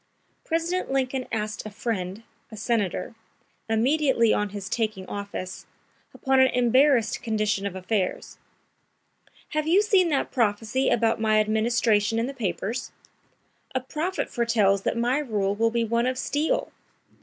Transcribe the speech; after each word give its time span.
President 0.43 0.91
Lincoln 0.91 1.27
asked 1.31 1.63
a 1.63 1.69
friend, 1.69 2.23
a 2.51 2.57
senator, 2.57 3.13
immediately 3.69 4.33
on 4.33 4.49
his 4.49 4.67
taking 4.67 5.05
office, 5.07 5.67
upon 6.11 6.39
an 6.39 6.47
embarrassed 6.47 7.21
condition 7.21 7.67
of 7.67 7.75
affairs: 7.75 8.39
"Have 9.49 9.67
you 9.67 9.83
seen 9.83 10.09
that 10.09 10.31
prophecy 10.31 10.89
about 10.89 11.21
my 11.21 11.39
administration 11.39 12.17
in 12.17 12.25
the 12.25 12.33
papers? 12.33 12.91
A 13.75 13.79
prophet 13.79 14.27
foretells 14.31 14.81
that 14.81 14.97
my 14.97 15.19
rule 15.19 15.53
will 15.53 15.69
be 15.69 15.83
one 15.83 16.07
of 16.07 16.17
steel! 16.17 16.71